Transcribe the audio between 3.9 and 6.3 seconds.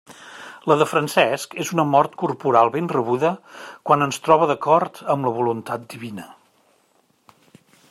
quan ens troba d'acord amb la voluntat divina.